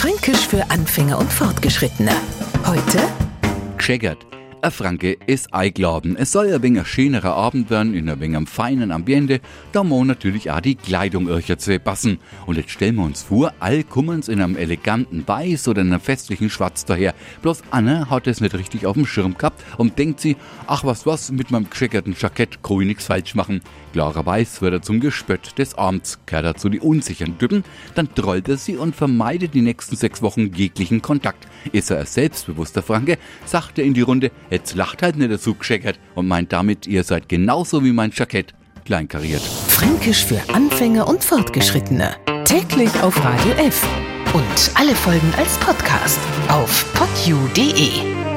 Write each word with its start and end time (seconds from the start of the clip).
Fränkisch 0.00 0.48
für 0.48 0.70
Anfänger 0.70 1.18
und 1.18 1.30
Fortgeschrittene. 1.30 2.12
Heute 2.64 3.06
Gescheggert. 3.76 4.29
Ein 4.62 4.72
Franke 4.72 5.16
ist 5.26 5.54
eingeladen. 5.54 6.16
Es 6.16 6.32
soll 6.32 6.52
ein 6.52 6.62
wenig 6.62 6.80
ein 6.80 6.84
schönerer 6.84 7.34
Abend 7.34 7.70
werden, 7.70 7.94
in 7.94 8.10
ein 8.10 8.20
wenig 8.20 8.46
feinen 8.46 8.90
Ambiente. 8.90 9.40
Da 9.72 9.82
muss 9.82 10.06
natürlich 10.06 10.50
auch 10.50 10.60
die 10.60 10.74
Kleidung 10.74 11.28
zu 11.56 11.78
passen. 11.78 12.18
Und 12.44 12.58
jetzt 12.58 12.70
stellen 12.70 12.96
wir 12.96 13.04
uns 13.04 13.22
vor, 13.22 13.54
all 13.58 13.82
kommen's 13.84 14.28
in 14.28 14.42
einem 14.42 14.58
eleganten 14.58 15.26
Weiß 15.26 15.66
oder 15.66 15.80
in 15.80 15.88
einem 15.88 16.00
festlichen 16.02 16.50
Schwarz 16.50 16.84
daher. 16.84 17.14
Bloß 17.40 17.62
Anne 17.70 18.10
hat 18.10 18.26
es 18.26 18.42
nicht 18.42 18.54
richtig 18.54 18.84
auf 18.84 18.94
dem 18.94 19.06
Schirm 19.06 19.38
gehabt 19.38 19.64
und 19.78 19.98
denkt 19.98 20.20
sie, 20.20 20.36
ach 20.66 20.84
was 20.84 21.06
was, 21.06 21.32
mit 21.32 21.50
meinem 21.50 21.70
gescheckerten 21.70 22.14
Jackett 22.18 22.62
kann 22.62 22.82
ich 22.82 22.86
nichts 22.86 23.06
falsch 23.06 23.34
machen. 23.34 23.62
Klarerweise 23.92 24.60
wird 24.60 24.74
er 24.74 24.82
zum 24.82 25.00
Gespött 25.00 25.58
des 25.58 25.74
Abends, 25.76 26.20
kehrt 26.26 26.44
er 26.44 26.54
zu 26.54 26.68
die 26.68 26.80
unsicheren 26.80 27.38
Typen, 27.38 27.64
dann 27.94 28.14
trollt 28.14 28.48
er 28.48 28.56
sie 28.56 28.76
und 28.76 28.94
vermeidet 28.94 29.54
die 29.54 29.62
nächsten 29.62 29.96
sechs 29.96 30.22
Wochen 30.22 30.52
jeglichen 30.54 31.02
Kontakt. 31.02 31.48
Ist 31.72 31.90
er 31.90 31.98
ein 31.98 32.06
selbstbewusster 32.06 32.82
Franke, 32.82 33.18
sagt 33.46 33.78
er 33.78 33.84
in 33.84 33.94
die 33.94 34.02
Runde, 34.02 34.30
jetzt 34.50 34.74
lacht 34.74 35.02
halt 35.02 35.16
nicht 35.16 35.30
dazu 35.30 35.54
gescheckert 35.54 35.98
und 36.14 36.28
meint 36.28 36.52
damit, 36.52 36.86
ihr 36.86 37.04
seid 37.04 37.28
genauso 37.28 37.84
wie 37.84 37.92
mein 37.92 38.12
Jackett. 38.14 38.54
Kleinkariert. 38.84 39.42
Fränkisch 39.42 40.24
für 40.24 40.40
Anfänger 40.52 41.06
und 41.06 41.22
Fortgeschrittene. 41.22 42.16
Täglich 42.44 42.90
auf 43.02 43.22
Radio 43.24 43.52
F. 43.52 43.86
Und 44.32 44.70
alle 44.74 44.94
Folgen 44.94 45.32
als 45.36 45.56
Podcast 45.58 46.18
auf 46.48 46.92
podu.de. 46.94 48.29